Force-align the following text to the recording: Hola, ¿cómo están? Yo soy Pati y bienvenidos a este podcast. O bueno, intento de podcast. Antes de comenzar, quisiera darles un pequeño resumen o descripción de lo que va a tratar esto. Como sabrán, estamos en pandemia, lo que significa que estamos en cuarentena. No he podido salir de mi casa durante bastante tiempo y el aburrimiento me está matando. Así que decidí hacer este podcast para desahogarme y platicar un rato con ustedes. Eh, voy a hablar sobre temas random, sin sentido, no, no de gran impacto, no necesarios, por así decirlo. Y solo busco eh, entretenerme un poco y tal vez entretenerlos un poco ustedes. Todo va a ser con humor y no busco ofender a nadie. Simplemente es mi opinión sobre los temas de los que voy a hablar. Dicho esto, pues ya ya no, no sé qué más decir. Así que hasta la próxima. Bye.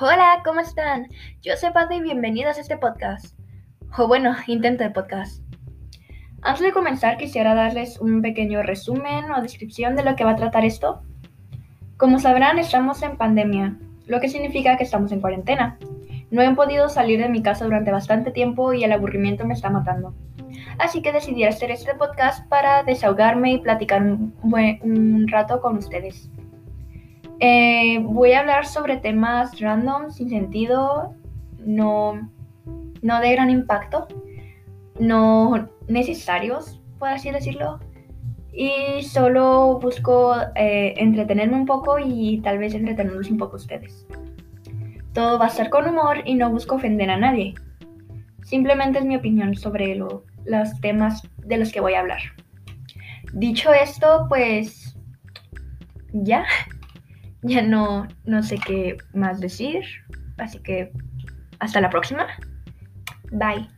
Hola, 0.00 0.40
¿cómo 0.42 0.60
están? 0.60 1.08
Yo 1.42 1.54
soy 1.56 1.70
Pati 1.70 1.96
y 1.96 2.00
bienvenidos 2.02 2.56
a 2.56 2.62
este 2.62 2.78
podcast. 2.78 3.38
O 3.98 4.08
bueno, 4.08 4.34
intento 4.46 4.84
de 4.84 4.90
podcast. 4.90 5.42
Antes 6.40 6.62
de 6.62 6.72
comenzar, 6.72 7.18
quisiera 7.18 7.54
darles 7.54 8.00
un 8.00 8.22
pequeño 8.22 8.62
resumen 8.62 9.30
o 9.30 9.42
descripción 9.42 9.94
de 9.94 10.02
lo 10.02 10.16
que 10.16 10.24
va 10.24 10.30
a 10.30 10.36
tratar 10.36 10.64
esto. 10.64 11.02
Como 11.98 12.18
sabrán, 12.18 12.58
estamos 12.58 13.02
en 13.02 13.18
pandemia, 13.18 13.76
lo 14.06 14.18
que 14.18 14.30
significa 14.30 14.78
que 14.78 14.84
estamos 14.84 15.12
en 15.12 15.20
cuarentena. 15.20 15.78
No 16.30 16.40
he 16.40 16.54
podido 16.54 16.88
salir 16.88 17.20
de 17.20 17.28
mi 17.28 17.42
casa 17.42 17.66
durante 17.66 17.92
bastante 17.92 18.30
tiempo 18.30 18.72
y 18.72 18.84
el 18.84 18.92
aburrimiento 18.92 19.44
me 19.46 19.54
está 19.54 19.68
matando. 19.68 20.14
Así 20.78 21.02
que 21.02 21.12
decidí 21.12 21.44
hacer 21.44 21.70
este 21.70 21.94
podcast 21.94 22.48
para 22.48 22.82
desahogarme 22.82 23.52
y 23.52 23.58
platicar 23.58 24.02
un 24.02 25.28
rato 25.28 25.60
con 25.60 25.76
ustedes. 25.76 26.31
Eh, 27.44 27.98
voy 27.98 28.34
a 28.34 28.38
hablar 28.38 28.66
sobre 28.66 28.98
temas 28.98 29.58
random, 29.58 30.12
sin 30.12 30.30
sentido, 30.30 31.16
no, 31.58 32.30
no 33.02 33.20
de 33.20 33.32
gran 33.32 33.50
impacto, 33.50 34.06
no 35.00 35.68
necesarios, 35.88 36.80
por 37.00 37.08
así 37.08 37.32
decirlo. 37.32 37.80
Y 38.52 39.02
solo 39.02 39.80
busco 39.80 40.36
eh, 40.54 40.94
entretenerme 40.98 41.56
un 41.56 41.66
poco 41.66 41.98
y 41.98 42.40
tal 42.44 42.58
vez 42.58 42.74
entretenerlos 42.74 43.28
un 43.28 43.38
poco 43.38 43.56
ustedes. 43.56 44.06
Todo 45.12 45.36
va 45.36 45.46
a 45.46 45.50
ser 45.50 45.68
con 45.68 45.88
humor 45.88 46.18
y 46.24 46.36
no 46.36 46.48
busco 46.48 46.76
ofender 46.76 47.10
a 47.10 47.16
nadie. 47.16 47.54
Simplemente 48.44 49.00
es 49.00 49.04
mi 49.04 49.16
opinión 49.16 49.56
sobre 49.56 49.96
los 49.96 50.80
temas 50.80 51.28
de 51.38 51.56
los 51.56 51.72
que 51.72 51.80
voy 51.80 51.94
a 51.94 52.00
hablar. 52.00 52.20
Dicho 53.32 53.72
esto, 53.72 54.26
pues 54.28 54.96
ya 56.12 56.44
ya 57.42 57.62
no, 57.62 58.08
no 58.24 58.42
sé 58.42 58.58
qué 58.58 58.96
más 59.14 59.40
decir. 59.40 59.84
Así 60.38 60.58
que 60.58 60.92
hasta 61.58 61.80
la 61.80 61.90
próxima. 61.90 62.26
Bye. 63.30 63.68